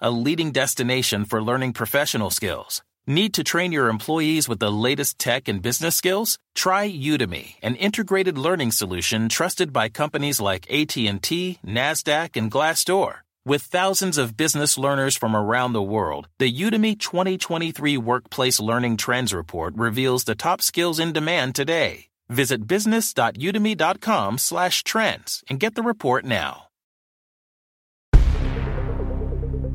[0.00, 2.82] a leading destination for learning professional skills.
[3.06, 6.40] Need to train your employees with the latest tech and business skills?
[6.56, 13.18] Try Udemy, an integrated learning solution trusted by companies like AT&T, Nasdaq, and Glassdoor.
[13.44, 19.32] With thousands of business learners from around the world, the Udemy 2023 Workplace Learning Trends
[19.32, 22.06] Report reveals the top skills in demand today.
[22.28, 26.65] Visit business.udemy.com/trends and get the report now.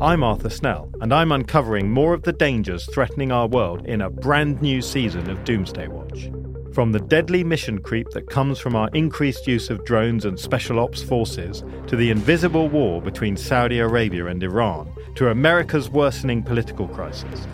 [0.00, 4.08] I'm Arthur Snell, and I'm uncovering more of the dangers threatening our world in a
[4.08, 6.30] brand new season of Doomsday Watch.
[6.72, 10.78] From the deadly mission creep that comes from our increased use of drones and special
[10.78, 16.86] ops forces, to the invisible war between Saudi Arabia and Iran, to America's worsening political
[16.86, 17.48] crisis.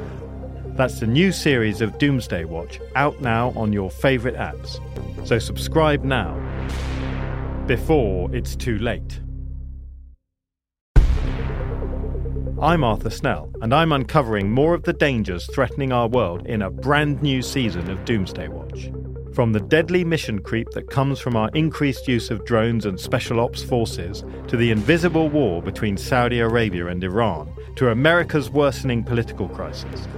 [0.77, 4.79] That's the new series of Doomsday Watch out now on your favourite apps.
[5.27, 6.35] So subscribe now,
[7.67, 9.21] before it's too late.
[12.65, 16.71] I'm Arthur Snell, and I'm uncovering more of the dangers threatening our world in a
[16.71, 18.91] brand new season of Doomsday Watch.
[19.35, 23.39] From the deadly mission creep that comes from our increased use of drones and special
[23.39, 29.47] ops forces, to the invisible war between Saudi Arabia and Iran, to America's worsening political
[29.47, 30.09] crisis.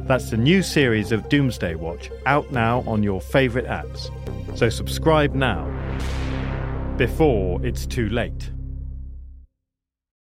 [0.00, 4.10] That's the new series of Doomsday Watch out now on your favourite apps.
[4.54, 5.64] So subscribe now,
[6.98, 8.50] before it's too late.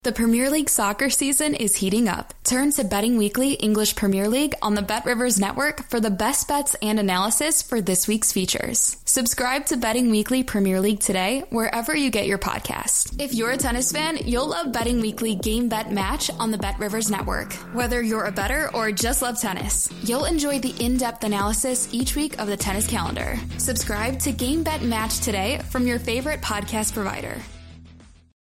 [0.06, 2.32] The Premier League soccer season is heating up.
[2.44, 6.48] Turn to Betting Weekly English Premier League on the Bet Rivers Network for the best
[6.48, 8.98] bets and analysis for this week's features.
[9.06, 13.20] Subscribe to Betting Weekly Premier League today, wherever you get your podcast.
[13.20, 16.78] If you're a tennis fan, you'll love Betting Weekly Game Bet Match on the Bet
[16.78, 17.52] Rivers Network.
[17.74, 22.16] Whether you're a better or just love tennis, you'll enjoy the in depth analysis each
[22.16, 23.40] week of the tennis calendar.
[23.58, 27.42] Subscribe to Game Bet Match today from your favorite podcast provider.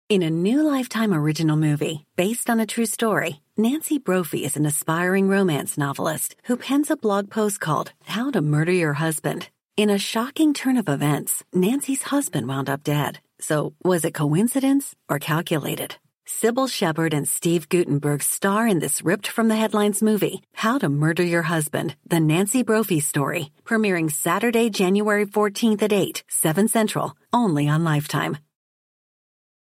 [0.09, 4.66] In a new Lifetime original movie based on a true story, Nancy Brophy is an
[4.66, 9.47] aspiring romance novelist who pens a blog post called How to Murder Your Husband.
[9.78, 13.20] In a shocking turn of events, Nancy's husband wound up dead.
[13.40, 15.97] So, was it coincidence or calculated?
[16.28, 20.90] Cybill Shepherd and Steve Guttenberg star in this ripped from the headlines movie, How to
[20.90, 27.16] Murder Your Husband, the Nancy Brophy story, premiering Saturday, January 14th at 8, 7 Central,
[27.31, 28.40] only on Lifetime.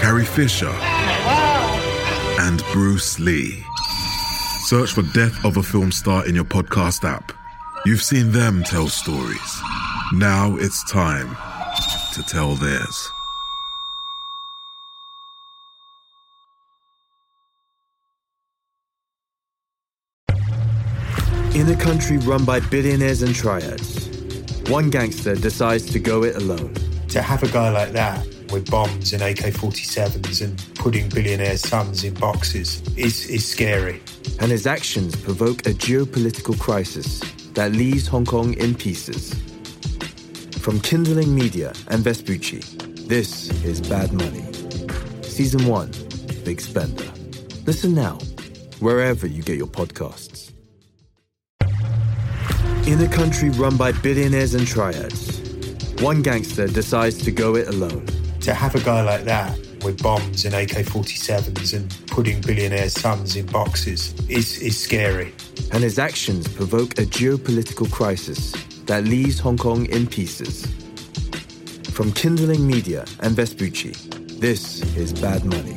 [0.00, 0.70] Carrie Fisher,
[2.40, 3.62] and Bruce Lee.
[4.64, 7.32] Search for Death of a Film Star in your podcast app.
[7.84, 9.60] You've seen them tell stories.
[10.14, 11.36] Now it's time
[12.14, 13.10] to tell theirs.
[21.54, 24.08] In a country run by billionaires and triads,
[24.70, 26.72] one gangster decides to go it alone.
[27.08, 32.04] To have a guy like that with bombs and AK 47s and putting billionaires' sons
[32.04, 34.02] in boxes is, is scary.
[34.40, 37.20] And his actions provoke a geopolitical crisis
[37.54, 39.34] that leaves Hong Kong in pieces.
[40.58, 42.60] From Kindling Media and Vespucci,
[43.06, 44.44] this is Bad Money.
[45.22, 45.90] Season 1
[46.44, 47.10] Big Spender.
[47.66, 48.18] Listen now,
[48.80, 50.52] wherever you get your podcasts.
[52.86, 55.40] In a country run by billionaires and triads,
[56.00, 58.06] one gangster decides to go it alone.
[58.42, 63.36] To have a guy like that with bombs and AK 47s and putting billionaires' sons
[63.36, 65.34] in boxes is, is scary.
[65.72, 68.52] and his actions provoke a geopolitical crisis
[68.86, 70.66] that leaves Hong Kong in pieces.
[71.92, 73.92] From Kindling Media and Vespucci,
[74.40, 75.76] this is Bad Money.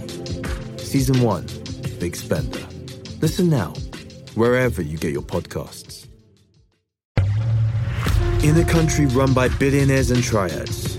[0.77, 1.45] Season 1
[1.99, 2.65] Big Spender.
[3.21, 3.73] Listen now,
[4.35, 6.07] wherever you get your podcasts.
[8.43, 10.92] In a country run by billionaires and triads,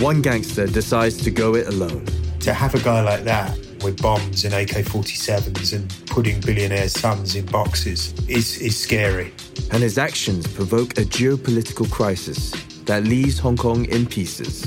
[0.00, 2.04] one gangster decides to go it alone.
[2.40, 7.34] To have a guy like that with bombs and AK 47s and putting billionaire sons
[7.34, 9.32] in boxes is, is scary.
[9.72, 12.50] And his actions provoke a geopolitical crisis
[12.84, 14.64] that leaves Hong Kong in pieces.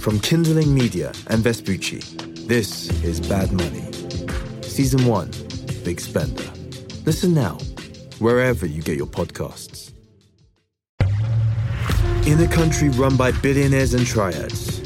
[0.00, 2.00] From Kindling Media and Vespucci,
[2.46, 3.90] this is Bad Money.
[4.62, 5.30] Season 1
[5.84, 6.50] Big Spender.
[7.04, 7.58] Listen now,
[8.18, 9.83] wherever you get your podcasts.
[12.26, 14.80] In a country run by billionaires and triads,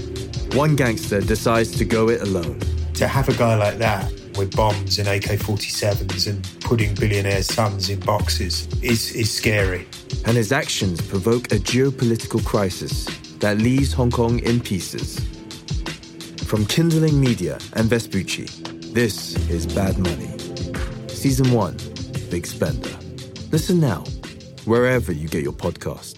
[0.57, 2.59] one gangster decides to go it alone.
[2.95, 7.91] To have a guy like that with bombs and AK 47s and putting billionaires' sons
[7.91, 9.87] in boxes is, is scary.
[10.27, 13.05] And his actions provoke a geopolitical crisis
[13.39, 15.21] that leaves Hong Kong in pieces.
[16.45, 18.47] From Kindling Media and Vespucci,
[18.93, 20.37] this is Bad Money.
[21.07, 21.77] Season 1
[22.31, 22.99] Big Spender.
[23.53, 24.03] Listen now,
[24.65, 26.18] wherever you get your podcasts.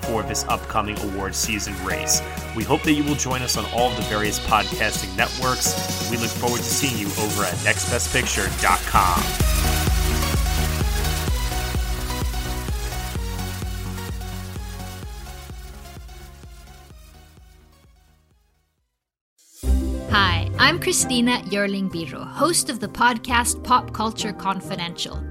[0.03, 2.21] for this upcoming award season race.
[2.55, 6.09] We hope that you will join us on all of the various podcasting networks.
[6.09, 9.51] We look forward to seeing you over at nextbestpicture.com.
[20.11, 25.30] Hi, I'm Christina Yerling Biro, host of the podcast Pop Culture Confidential.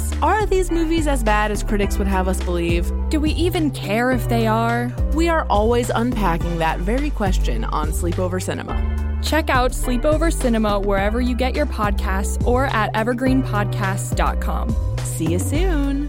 [0.21, 2.91] Are these movies as bad as critics would have us believe?
[3.09, 4.93] Do we even care if they are?
[5.15, 9.19] We are always unpacking that very question on Sleepover Cinema.
[9.23, 14.75] Check out Sleepover Cinema wherever you get your podcasts or at evergreenpodcasts.com.
[14.99, 16.00] See you soon.